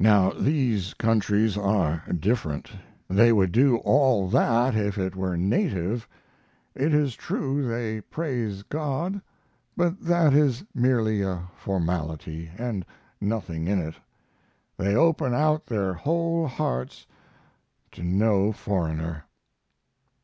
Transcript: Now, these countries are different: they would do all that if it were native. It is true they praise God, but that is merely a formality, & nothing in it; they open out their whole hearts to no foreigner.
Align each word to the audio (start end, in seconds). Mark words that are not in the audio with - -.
Now, 0.00 0.30
these 0.32 0.94
countries 0.94 1.56
are 1.56 2.02
different: 2.18 2.72
they 3.08 3.32
would 3.32 3.52
do 3.52 3.76
all 3.76 4.28
that 4.28 4.74
if 4.74 4.98
it 4.98 5.14
were 5.14 5.36
native. 5.36 6.08
It 6.74 6.92
is 6.92 7.14
true 7.14 7.68
they 7.68 8.00
praise 8.00 8.64
God, 8.64 9.22
but 9.76 10.00
that 10.00 10.34
is 10.34 10.64
merely 10.74 11.22
a 11.22 11.44
formality, 11.54 12.50
& 12.88 13.20
nothing 13.20 13.68
in 13.68 13.78
it; 13.78 13.94
they 14.76 14.96
open 14.96 15.34
out 15.34 15.66
their 15.66 15.94
whole 15.94 16.48
hearts 16.48 17.06
to 17.92 18.02
no 18.02 18.50
foreigner. 18.50 19.22